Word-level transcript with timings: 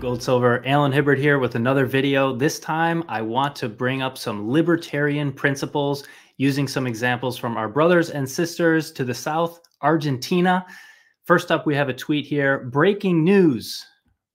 Gold 0.00 0.22
Silver, 0.22 0.66
Alan 0.66 0.92
Hibbert 0.92 1.18
here 1.18 1.38
with 1.38 1.56
another 1.56 1.84
video. 1.84 2.34
This 2.34 2.58
time 2.58 3.04
I 3.06 3.20
want 3.20 3.54
to 3.56 3.68
bring 3.68 4.00
up 4.00 4.16
some 4.16 4.50
libertarian 4.50 5.30
principles 5.30 6.04
using 6.38 6.66
some 6.66 6.86
examples 6.86 7.36
from 7.36 7.58
our 7.58 7.68
brothers 7.68 8.08
and 8.08 8.26
sisters 8.26 8.92
to 8.92 9.04
the 9.04 9.12
south, 9.12 9.60
Argentina. 9.82 10.64
First 11.24 11.50
up, 11.50 11.66
we 11.66 11.74
have 11.74 11.90
a 11.90 11.94
tweet 11.94 12.24
here. 12.24 12.64
Breaking 12.72 13.22
news. 13.22 13.84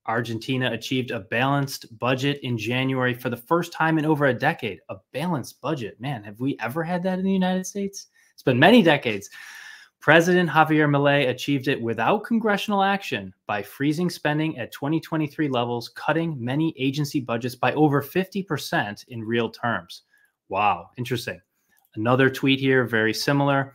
Argentina 0.05 0.71
achieved 0.71 1.09
a 1.09 1.21
balanced 1.21 1.97
budget 1.97 2.39
in 2.43 2.59
January 2.59 3.15
for 3.15 3.31
the 3.31 3.37
first 3.37 3.73
time 3.73 3.97
in 3.97 4.05
over 4.05 4.27
a 4.27 4.33
decade. 4.35 4.81
A 4.89 4.97
balanced 5.13 5.61
budget. 5.61 5.99
Man, 5.99 6.23
have 6.23 6.39
we 6.39 6.57
ever 6.59 6.83
had 6.83 7.01
that 7.03 7.17
in 7.17 7.25
the 7.25 7.33
United 7.33 7.65
States? 7.65 8.05
It's 8.33 8.43
been 8.43 8.59
many 8.59 8.83
decades. 8.83 9.31
President 10.05 10.47
Javier 10.47 10.87
Milei 10.87 11.29
achieved 11.29 11.67
it 11.67 11.81
without 11.81 12.23
congressional 12.23 12.83
action 12.83 13.33
by 13.47 13.63
freezing 13.63 14.07
spending 14.07 14.55
at 14.59 14.71
2023 14.71 15.49
levels, 15.49 15.89
cutting 15.89 16.37
many 16.39 16.75
agency 16.77 17.19
budgets 17.19 17.55
by 17.55 17.73
over 17.73 18.03
50% 18.03 19.03
in 19.07 19.23
real 19.23 19.49
terms. 19.49 20.03
Wow, 20.47 20.91
interesting. 20.97 21.41
Another 21.95 22.29
tweet 22.29 22.59
here, 22.59 22.85
very 22.85 23.15
similar. 23.15 23.73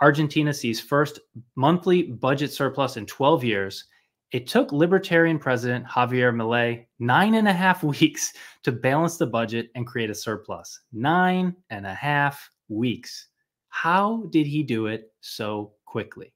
Argentina 0.00 0.54
sees 0.54 0.80
first 0.80 1.18
monthly 1.56 2.04
budget 2.04 2.52
surplus 2.52 2.96
in 2.96 3.04
12 3.04 3.42
years. 3.42 3.86
It 4.30 4.46
took 4.46 4.70
Libertarian 4.70 5.40
President 5.40 5.84
Javier 5.84 6.32
Milei 6.32 6.86
nine 7.00 7.34
and 7.34 7.48
a 7.48 7.52
half 7.52 7.82
weeks 8.00 8.34
to 8.62 8.70
balance 8.70 9.16
the 9.16 9.26
budget 9.26 9.70
and 9.74 9.84
create 9.84 10.10
a 10.10 10.14
surplus. 10.14 10.78
Nine 10.92 11.56
and 11.70 11.84
a 11.86 11.94
half 11.94 12.48
weeks. 12.68 13.30
How 13.72 14.24
did 14.28 14.46
he 14.46 14.62
do 14.62 14.86
it 14.86 15.10
so 15.22 15.72
quickly? 15.86 16.34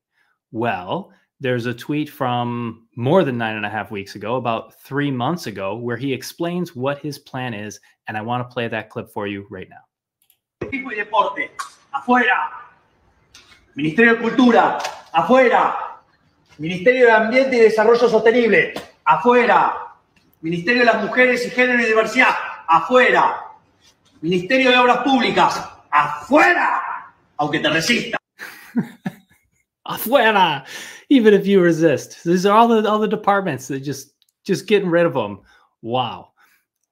Well, 0.52 1.12
there's 1.38 1.66
a 1.66 1.74
tweet 1.74 2.08
from 2.08 2.88
more 2.96 3.24
than 3.24 3.36
nine 3.36 3.56
and 3.56 3.66
a 3.66 3.68
half 3.68 3.90
weeks 3.90 4.14
ago, 4.14 4.36
about 4.36 4.80
three 4.80 5.10
months 5.10 5.46
ago, 5.46 5.76
where 5.76 5.98
he 5.98 6.14
explains 6.14 6.74
what 6.74 6.98
his 6.98 7.18
plan 7.18 7.52
is. 7.52 7.78
And 8.08 8.16
I 8.16 8.22
want 8.22 8.48
to 8.48 8.52
play 8.52 8.68
that 8.68 8.88
clip 8.88 9.10
for 9.12 9.26
you 9.26 9.46
right 9.50 9.68
now. 9.68 9.84
y 10.62 10.94
Deporte, 10.94 11.50
afuera. 11.92 12.50
Ministerio 13.74 14.14
de 14.14 14.22
Cultura, 14.22 14.78
afuera. 15.12 16.00
Ministerio 16.58 17.04
de 17.04 17.12
Ambiente 17.12 17.56
y 17.56 17.60
Desarrollo 17.60 18.08
Sostenible, 18.08 18.72
afuera. 19.04 19.92
Ministerio 20.40 20.80
de 20.80 20.86
las 20.86 21.04
Mujeres 21.04 21.46
y 21.46 21.50
Género 21.50 21.82
y 21.82 21.84
Diversidad, 21.84 22.34
afuera. 22.66 23.42
Ministerio 24.22 24.70
de 24.70 24.78
Obras 24.78 24.98
Públicas, 25.04 25.68
afuera. 25.90 26.85
Aunque 27.38 27.62
te 27.62 27.68
resista. 27.68 28.16
Afuera, 29.86 30.66
even 31.08 31.32
if 31.32 31.46
you 31.46 31.60
resist. 31.60 32.24
These 32.24 32.44
are 32.44 32.56
all 32.56 32.68
the 32.68 32.88
all 32.88 32.98
the 32.98 33.08
departments 33.08 33.68
that 33.68 33.80
just 33.80 34.14
just 34.44 34.66
getting 34.66 34.88
rid 34.88 35.06
of 35.06 35.14
them. 35.14 35.40
Wow. 35.82 36.32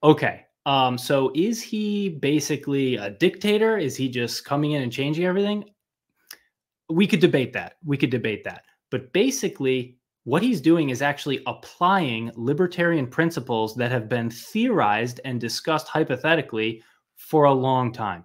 Okay. 0.02 0.42
Um, 0.66 0.96
so 0.96 1.30
is 1.34 1.60
he 1.60 2.08
basically 2.08 2.96
a 2.96 3.10
dictator? 3.10 3.76
Is 3.76 3.96
he 3.96 4.08
just 4.08 4.44
coming 4.44 4.72
in 4.72 4.82
and 4.82 4.92
changing 4.92 5.24
everything? 5.24 5.64
We 6.88 7.06
could 7.06 7.20
debate 7.20 7.52
that. 7.54 7.74
We 7.84 7.96
could 7.96 8.10
debate 8.10 8.44
that. 8.44 8.64
But 8.90 9.12
basically, 9.12 9.98
what 10.24 10.42
he's 10.42 10.60
doing 10.60 10.90
is 10.90 11.02
actually 11.02 11.42
applying 11.46 12.30
libertarian 12.34 13.06
principles 13.06 13.74
that 13.76 13.90
have 13.90 14.08
been 14.08 14.30
theorized 14.30 15.20
and 15.24 15.40
discussed 15.40 15.88
hypothetically 15.88 16.82
for 17.16 17.44
a 17.44 17.52
long 17.52 17.92
time. 17.92 18.24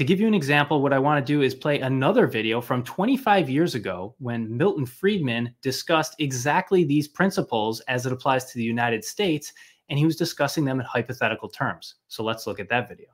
To 0.00 0.04
give 0.04 0.18
you 0.18 0.26
an 0.26 0.32
example, 0.32 0.80
what 0.80 0.94
I 0.94 0.98
want 0.98 1.26
to 1.26 1.30
do 1.30 1.42
is 1.42 1.54
play 1.54 1.80
another 1.80 2.26
video 2.26 2.62
from 2.62 2.82
25 2.82 3.50
years 3.50 3.74
ago 3.74 4.14
when 4.18 4.56
Milton 4.56 4.86
Friedman 4.86 5.54
discussed 5.60 6.14
exactly 6.18 6.84
these 6.84 7.06
principles 7.06 7.80
as 7.80 8.06
it 8.06 8.12
applies 8.14 8.46
to 8.46 8.56
the 8.56 8.64
United 8.64 9.04
States, 9.04 9.52
and 9.90 9.98
he 9.98 10.06
was 10.06 10.16
discussing 10.16 10.64
them 10.64 10.80
in 10.80 10.86
hypothetical 10.86 11.50
terms. 11.50 11.96
So 12.08 12.24
let's 12.24 12.46
look 12.46 12.58
at 12.60 12.70
that 12.70 12.88
video. 12.88 13.08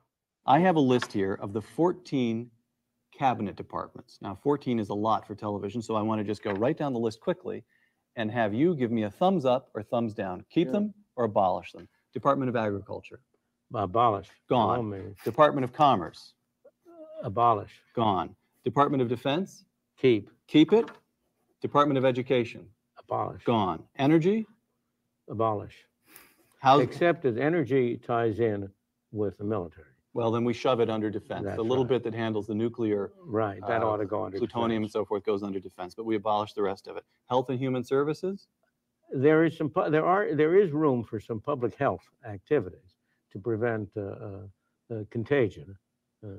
I 0.45 0.59
have 0.59 0.77
a 0.77 0.79
list 0.79 1.11
here 1.11 1.37
of 1.41 1.51
the 1.51 1.61
14 1.61 2.49
cabinet 3.13 3.57
departments. 3.57 4.17
Now, 4.21 4.39
14 4.41 4.79
is 4.79 4.87
a 4.87 4.93
lot 4.93 5.27
for 5.27 5.35
television, 5.35 5.81
so 5.81 5.95
I 5.95 6.01
want 6.01 6.21
to 6.21 6.23
just 6.23 6.41
go 6.41 6.51
right 6.53 6.77
down 6.77 6.93
the 6.93 6.99
list 6.99 7.19
quickly 7.19 7.65
and 8.15 8.31
have 8.31 8.53
you 8.53 8.73
give 8.77 8.91
me 8.91 9.03
a 9.03 9.11
thumbs 9.11 9.43
up 9.43 9.71
or 9.75 9.83
thumbs 9.83 10.13
down. 10.13 10.45
Keep 10.49 10.71
them 10.71 10.93
or 11.17 11.25
abolish 11.25 11.73
them. 11.73 11.89
Department 12.13 12.47
of 12.47 12.55
Agriculture. 12.55 13.19
Abolish. 13.73 14.29
Gone. 14.47 15.13
Department 15.25 15.65
of 15.65 15.73
Commerce. 15.73 16.33
Abolish. 17.23 17.71
Gone. 17.95 18.35
Department 18.63 19.01
of 19.01 19.09
Defense? 19.09 19.65
Keep. 19.99 20.29
Keep 20.47 20.73
it. 20.73 20.89
Department 21.61 21.97
of 21.97 22.05
Education? 22.05 22.65
Abolish. 22.99 23.43
Gone. 23.43 23.83
Energy? 23.97 24.45
Abolish. 25.29 25.75
How? 26.59 26.79
Except 26.79 27.23
that 27.23 27.37
energy 27.37 27.97
ties 27.97 28.39
in 28.39 28.69
with 29.11 29.37
the 29.37 29.43
military. 29.43 29.87
Well, 30.13 30.31
then 30.31 30.43
we 30.43 30.53
shove 30.53 30.79
it 30.79 30.89
under 30.89 31.09
defense. 31.09 31.45
That's 31.45 31.57
the 31.57 31.63
little 31.63 31.83
right. 31.83 31.89
bit 31.89 32.03
that 32.03 32.13
handles 32.15 32.47
the 32.47 32.55
nuclear, 32.55 33.11
Right, 33.23 33.61
that 33.67 33.83
Uh, 33.83 33.87
ought 33.87 33.97
to 33.97 34.05
go 34.05 34.23
under 34.25 34.37
plutonium 34.39 34.83
and 34.83 34.91
so 34.91 35.05
forth 35.05 35.23
goes 35.23 35.43
under 35.43 35.59
defense, 35.59 35.93
but 35.93 36.05
we 36.05 36.15
abolish 36.15 36.53
the 36.53 36.63
rest 36.63 36.87
of 36.87 36.97
it. 36.97 37.03
Health 37.29 37.49
and 37.49 37.59
Human 37.59 37.83
Services? 37.83 38.47
There 39.13 39.45
is 39.45 39.55
some, 39.55 39.71
there 39.89 40.05
are, 40.05 40.33
there 40.33 40.57
is 40.57 40.71
room 40.71 41.03
for 41.03 41.19
some 41.19 41.39
public 41.39 41.75
health 41.75 42.01
activities 42.25 42.95
to 43.31 43.39
prevent 43.39 43.89
uh, 43.95 44.01
uh, 44.01 45.03
contagion. 45.11 45.77
Uh, 46.25 46.29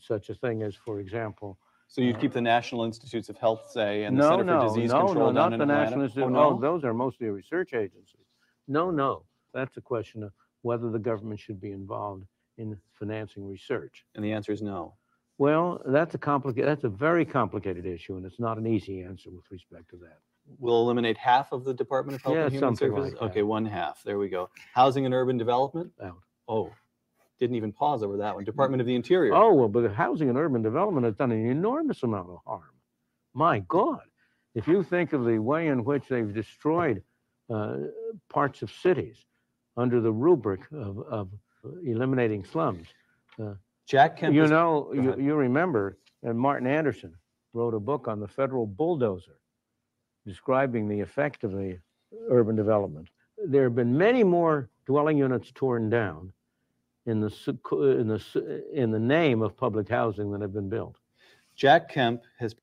Such 0.00 0.30
a 0.30 0.34
thing 0.34 0.62
as, 0.62 0.74
for 0.74 1.00
example, 1.00 1.58
So 1.86 2.00
you'd 2.00 2.18
keep 2.20 2.32
the 2.32 2.40
National 2.40 2.84
Institutes 2.84 3.28
of 3.28 3.36
Health, 3.36 3.70
say, 3.70 4.04
and 4.04 4.16
the 4.18 4.22
no, 4.22 4.30
Center 4.30 4.44
for 4.44 4.44
no, 4.66 4.68
Disease 4.68 4.90
no, 4.92 5.06
Control 5.06 5.26
no, 5.32 5.32
down 5.32 5.50
not 5.50 5.52
in 5.52 5.58
the 5.58 5.64
Atlanta? 5.64 5.84
National 5.84 6.02
Institute. 6.04 6.24
Oh, 6.24 6.28
No, 6.28 6.50
no? 6.50 6.60
those 6.60 6.84
are 6.84 6.94
mostly 6.94 7.28
research 7.28 7.74
agencies. 7.74 8.26
No, 8.66 8.90
no, 8.90 9.24
that's 9.52 9.76
a 9.76 9.80
question 9.80 10.22
of 10.22 10.32
whether 10.62 10.90
the 10.90 10.98
government 10.98 11.38
should 11.40 11.60
be 11.60 11.72
involved 11.72 12.24
in 12.56 12.76
financing 12.98 13.46
research. 13.46 14.04
And 14.14 14.24
the 14.24 14.32
answer 14.32 14.52
is 14.52 14.62
no. 14.62 14.94
Well, 15.38 15.82
that's 15.86 16.14
a 16.14 16.18
complicated, 16.18 16.68
that's 16.68 16.84
a 16.84 16.88
very 16.88 17.24
complicated 17.24 17.84
issue, 17.86 18.16
and 18.16 18.24
it's 18.24 18.38
not 18.38 18.56
an 18.56 18.66
easy 18.66 19.02
answer 19.02 19.30
with 19.30 19.44
respect 19.50 19.90
to 19.90 19.96
that. 19.96 20.18
We'll 20.58 20.80
eliminate 20.82 21.16
half 21.18 21.52
of 21.52 21.64
the 21.64 21.74
Department 21.74 22.16
of 22.16 22.22
Health 22.22 22.34
Yeah, 22.36 22.42
and 22.44 22.52
Human 22.52 22.76
something 22.76 22.92
like 22.92 22.98
Services? 23.00 23.18
that. 23.18 23.24
Okay, 23.30 23.42
one 23.42 23.64
half. 23.64 24.02
There 24.04 24.18
we 24.18 24.28
go. 24.28 24.50
Housing 24.74 25.04
and 25.06 25.14
Urban 25.14 25.36
Development? 25.38 25.90
Out. 26.02 26.18
Oh, 26.48 26.70
didn't 27.44 27.56
even 27.56 27.72
pause 27.72 28.02
over 28.02 28.16
that 28.16 28.34
one. 28.34 28.44
Department 28.44 28.80
of 28.80 28.86
the 28.86 28.94
Interior? 28.94 29.34
Oh, 29.34 29.52
well, 29.52 29.68
but 29.68 29.92
housing 29.92 30.28
and 30.30 30.38
urban 30.38 30.62
development 30.62 31.04
has 31.04 31.14
done 31.14 31.30
an 31.30 31.46
enormous 31.50 32.02
amount 32.02 32.30
of 32.30 32.38
harm. 32.46 32.62
My 33.34 33.58
God, 33.68 34.00
if 34.54 34.66
you 34.66 34.82
think 34.82 35.12
of 35.12 35.24
the 35.24 35.38
way 35.38 35.68
in 35.68 35.84
which 35.84 36.04
they've 36.08 36.32
destroyed 36.32 37.02
uh, 37.52 37.76
parts 38.30 38.62
of 38.62 38.70
cities 38.70 39.18
under 39.76 40.00
the 40.00 40.12
rubric 40.12 40.60
of, 40.72 40.98
of 41.00 41.28
eliminating 41.84 42.44
slums. 42.44 42.86
Jack 43.86 44.16
Kemp 44.16 44.34
You 44.34 44.46
know, 44.46 44.92
you, 44.94 45.14
you 45.18 45.34
remember, 45.34 45.98
and 46.22 46.38
Martin 46.38 46.66
Anderson 46.66 47.14
wrote 47.52 47.74
a 47.74 47.80
book 47.80 48.08
on 48.08 48.20
the 48.20 48.28
federal 48.28 48.66
bulldozer 48.66 49.36
describing 50.26 50.88
the 50.88 51.00
effect 51.00 51.44
of 51.44 51.52
the 51.52 51.78
urban 52.30 52.56
development. 52.56 53.08
There 53.46 53.64
have 53.64 53.74
been 53.74 53.96
many 53.96 54.24
more 54.24 54.70
dwelling 54.86 55.18
units 55.18 55.52
torn 55.54 55.90
down 55.90 56.32
in 57.06 57.20
the, 57.20 57.32
in 58.00 58.08
the, 58.08 58.64
in 58.72 58.90
the 58.90 58.98
name 58.98 59.42
of 59.42 59.56
public 59.56 59.88
housing 59.88 60.32
that 60.32 60.40
have 60.40 60.52
been 60.52 60.68
built. 60.68 60.98
Jack 61.56 61.88
Kemp 61.88 62.22
has 62.38 62.54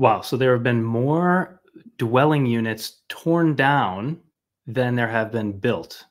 Wow. 0.00 0.22
So 0.22 0.38
there 0.38 0.54
have 0.54 0.62
been 0.62 0.82
more 0.82 1.60
dwelling 1.98 2.46
units 2.46 3.02
torn 3.10 3.54
down 3.54 4.18
than 4.66 4.94
there 4.94 5.08
have 5.08 5.30
been 5.30 5.52
built. 5.52 6.06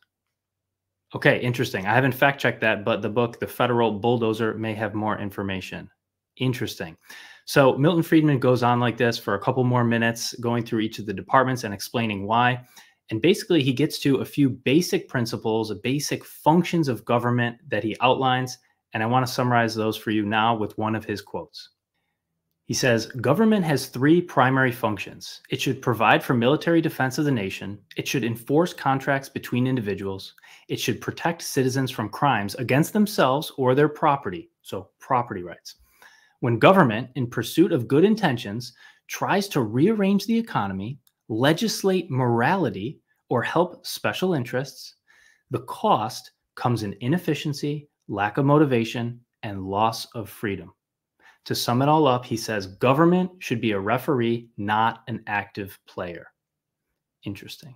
Okay, 1.15 1.39
interesting. 1.39 1.87
I 1.87 1.95
haven't 1.95 2.11
fact 2.11 2.39
checked 2.39 2.61
that, 2.61 2.85
but 2.85 3.01
the 3.01 3.09
book, 3.09 3.39
The 3.39 3.47
Federal 3.47 3.91
Bulldozer, 3.91 4.53
may 4.53 4.75
have 4.75 4.93
more 4.93 5.17
information. 5.17 5.89
Interesting. 6.37 6.95
So 7.45 7.75
Milton 7.79 8.03
Friedman 8.03 8.37
goes 8.37 8.61
on 8.61 8.79
like 8.79 8.95
this 8.95 9.17
for 9.17 9.33
a 9.33 9.39
couple 9.39 9.63
more 9.63 9.83
minutes, 9.83 10.35
going 10.35 10.63
through 10.63 10.81
each 10.81 10.99
of 10.99 11.07
the 11.07 11.13
departments 11.13 11.63
and 11.63 11.73
explaining 11.73 12.27
why. 12.27 12.63
And 13.11 13.21
basically, 13.21 13.63
he 13.63 13.73
gets 13.73 13.99
to 13.99 14.17
a 14.17 14.25
few 14.25 14.49
basic 14.49 15.09
principles, 15.09 15.73
basic 15.83 16.23
functions 16.23 16.87
of 16.87 17.05
government 17.05 17.57
that 17.69 17.83
he 17.83 17.97
outlines. 18.01 18.57
And 18.93 19.01
I 19.01 19.07
want 19.07 19.25
to 19.25 19.31
summarize 19.31 19.73
those 19.73 19.97
for 19.97 20.11
you 20.11 20.25
now 20.25 20.55
with 20.55 20.77
one 20.77 20.95
of 20.95 21.05
his 21.05 21.21
quotes. 21.21 21.69
He 22.69 22.75
says 22.75 23.07
government 23.07 23.65
has 23.65 23.87
three 23.87 24.21
primary 24.21 24.71
functions. 24.71 25.41
It 25.49 25.59
should 25.59 25.81
provide 25.81 26.23
for 26.23 26.35
military 26.35 26.81
defense 26.81 27.17
of 27.17 27.25
the 27.25 27.31
nation, 27.31 27.79
it 27.97 28.07
should 28.07 28.23
enforce 28.23 28.73
contracts 28.73 29.27
between 29.27 29.65
individuals, 29.65 30.35
it 30.67 30.79
should 30.79 31.01
protect 31.01 31.41
citizens 31.41 31.89
from 31.89 32.09
crimes 32.09 32.53
against 32.53 32.93
themselves 32.93 33.51
or 33.57 33.73
their 33.73 33.89
property, 33.89 34.51
so 34.61 34.91
property 34.99 35.41
rights. 35.41 35.77
When 36.41 36.59
government, 36.59 37.09
in 37.15 37.25
pursuit 37.25 37.71
of 37.71 37.87
good 37.87 38.03
intentions, 38.03 38.73
tries 39.07 39.47
to 39.47 39.61
rearrange 39.61 40.27
the 40.27 40.37
economy, 40.37 40.99
legislate 41.29 42.11
morality, 42.11 42.99
or 43.29 43.41
help 43.41 43.85
special 43.85 44.33
interests, 44.33 44.95
the 45.51 45.61
cost 45.61 46.31
comes 46.55 46.83
in 46.83 46.95
inefficiency, 46.99 47.87
lack 48.07 48.37
of 48.37 48.45
motivation, 48.45 49.19
and 49.43 49.63
loss 49.63 50.05
of 50.15 50.29
freedom. 50.29 50.73
To 51.45 51.55
sum 51.55 51.81
it 51.81 51.89
all 51.89 52.07
up, 52.07 52.25
he 52.25 52.35
says 52.35 52.67
government 52.67 53.31
should 53.39 53.61
be 53.61 53.71
a 53.71 53.79
referee, 53.79 54.49
not 54.57 55.03
an 55.07 55.23
active 55.27 55.79
player. 55.87 56.27
Interesting. 57.23 57.75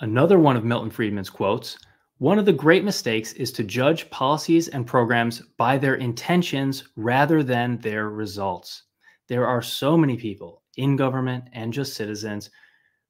Another 0.00 0.38
one 0.38 0.56
of 0.56 0.64
Milton 0.64 0.90
Friedman's 0.90 1.30
quotes 1.30 1.78
one 2.18 2.38
of 2.38 2.44
the 2.44 2.52
great 2.52 2.84
mistakes 2.84 3.32
is 3.32 3.50
to 3.50 3.64
judge 3.64 4.08
policies 4.10 4.68
and 4.68 4.86
programs 4.86 5.40
by 5.56 5.76
their 5.76 5.96
intentions 5.96 6.84
rather 6.94 7.42
than 7.42 7.78
their 7.78 8.10
results. 8.10 8.84
There 9.26 9.44
are 9.44 9.60
so 9.60 9.96
many 9.96 10.16
people 10.16 10.62
in 10.76 10.94
government 10.94 11.48
and 11.52 11.72
just 11.72 11.94
citizens 11.94 12.48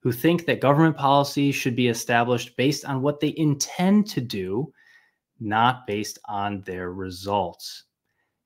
who 0.03 0.11
think 0.11 0.47
that 0.47 0.61
government 0.61 0.97
policy 0.97 1.53
should 1.53 1.77
be 1.77 1.89
established 1.89 2.57
based 2.57 2.85
on 2.85 3.03
what 3.03 3.21
they 3.21 3.35
intend 3.37 4.07
to 4.09 4.21
do, 4.21 4.73
not 5.39 5.87
based 5.87 6.19
on 6.25 6.61
their 6.63 6.93
results. 6.93 7.85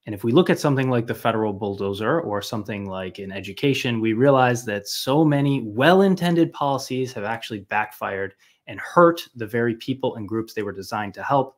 And 0.04 0.14
if 0.14 0.22
we 0.22 0.32
look 0.32 0.50
at 0.50 0.60
something 0.60 0.90
like 0.90 1.06
the 1.06 1.14
federal 1.14 1.52
bulldozer 1.52 2.20
or 2.20 2.40
something 2.42 2.84
like 2.84 3.18
in 3.18 3.32
education, 3.32 4.00
we 4.00 4.12
realize 4.12 4.64
that 4.66 4.86
so 4.86 5.24
many 5.24 5.62
well 5.62 6.02
intended 6.02 6.52
policies 6.52 7.12
have 7.14 7.24
actually 7.24 7.60
backfired 7.60 8.34
and 8.66 8.78
hurt 8.78 9.26
the 9.34 9.46
very 9.46 9.74
people 9.76 10.16
and 10.16 10.28
groups 10.28 10.52
they 10.52 10.62
were 10.62 10.72
designed 10.72 11.14
to 11.14 11.22
help. 11.22 11.56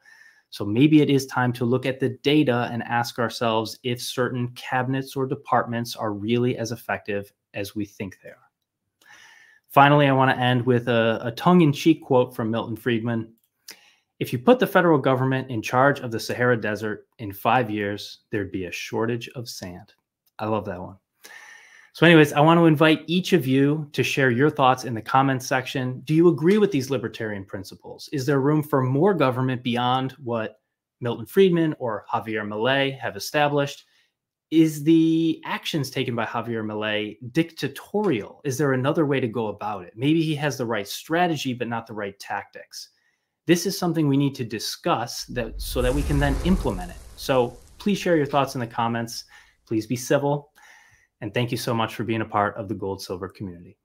So 0.51 0.65
maybe 0.65 1.03
it 1.03 1.11
is 1.11 1.27
time 1.27 1.53
to 1.55 1.67
look 1.67 1.85
at 1.85 2.01
the 2.01 2.11
data 2.23 2.71
and 2.73 2.83
ask 2.85 3.19
ourselves 3.19 3.79
if 3.83 4.01
certain 4.01 4.49
cabinets 4.55 5.15
or 5.17 5.27
departments 5.27 5.95
are 5.95 6.13
really 6.13 6.57
as 6.57 6.73
effective 6.73 7.33
as 7.53 7.75
we 7.75 7.85
think 7.85 8.19
they 8.23 8.31
are. 8.31 8.48
Finally, 9.71 10.07
I 10.07 10.13
want 10.13 10.31
to 10.31 10.43
end 10.43 10.65
with 10.65 10.89
a, 10.89 11.21
a 11.23 11.31
tongue 11.33 11.61
in 11.61 11.73
cheek 11.73 12.03
quote 12.03 12.35
from 12.35 12.51
Milton 12.51 12.77
Friedman 12.77 13.33
if 14.19 14.33
you 14.33 14.39
put 14.39 14.59
the 14.59 14.67
federal 14.67 14.99
government 14.99 15.49
in 15.49 15.63
charge 15.63 16.01
of 16.01 16.11
the 16.11 16.19
Sahara 16.19 16.61
Desert 16.61 17.07
in 17.19 17.33
five 17.33 17.71
years, 17.71 18.21
there'd 18.31 18.51
be 18.51 18.65
a 18.65 18.73
shortage 18.73 19.29
of 19.37 19.49
sand. 19.49 19.95
I 20.41 20.47
love 20.47 20.65
that 20.65 20.81
one. 20.81 20.97
So, 21.93 22.05
anyways, 22.05 22.33
I 22.33 22.41
want 22.41 22.59
to 22.59 22.67
invite 22.67 23.03
each 23.07 23.33
of 23.33 23.47
you 23.47 23.89
to 23.93 24.03
share 24.03 24.31
your 24.31 24.51
thoughts 24.51 24.85
in 24.85 24.95
the 24.95 25.03
comments 25.03 25.47
section. 25.47 26.01
Do 26.01 26.15
you 26.15 26.29
agree 26.29 26.59
with 26.59 26.71
these 26.71 26.91
libertarian 26.91 27.45
principles? 27.45 28.09
Is 28.13 28.27
there 28.27 28.41
room 28.41 28.63
for 28.63 28.83
more 28.83 29.15
government 29.15 29.63
beyond 29.63 30.13
what 30.13 30.61
Milton 31.01 31.27
Friedman 31.27 31.75
or 31.79 32.05
Javier 32.13 32.47
Milei 32.47 32.99
have 32.99 33.17
established? 33.17 33.85
Is 34.51 34.83
the 34.83 35.43
actions 35.45 35.91
taken 35.91 36.15
by 36.15 36.25
Javier 36.25 36.65
Milei 36.65 37.19
dictatorial? 37.33 38.41
Is 38.45 38.57
there 38.57 38.73
another 38.73 39.05
way 39.05 39.21
to 39.21 39.29
go 39.29 39.49
about 39.49 39.85
it? 39.85 39.93
Maybe 39.95 40.23
he 40.23 40.35
has 40.37 40.57
the 40.57 40.67
right 40.67 40.89
strategy, 40.89 41.53
but 41.53 41.69
not 41.69 41.87
the 41.87 41.93
right 41.95 42.19
tactics 42.19 42.91
this 43.49 43.65
is 43.65 43.79
something 43.79 44.07
we 44.07 44.19
need 44.19 44.35
to 44.35 44.45
discuss 44.45 45.25
that 45.25 45.59
so 45.59 45.81
that 45.81 45.93
we 45.93 46.03
can 46.03 46.19
then 46.19 46.37
implement 46.45 46.91
it. 46.91 46.99
So 47.17 47.57
please 47.79 47.97
share 47.97 48.15
your 48.15 48.27
thoughts 48.27 48.55
in 48.55 48.61
the 48.61 48.67
comments. 48.67 49.25
Please 49.67 49.87
be 49.87 49.97
civil. 49.97 50.53
And 51.23 51.33
thank 51.33 51.51
you 51.51 51.57
so 51.57 51.73
much 51.73 51.95
for 51.95 52.05
being 52.05 52.21
a 52.21 52.27
part 52.27 52.55
of 52.57 52.69
the 52.69 52.75
gold 52.75 53.01
silver 53.01 53.27
community. 53.27 53.79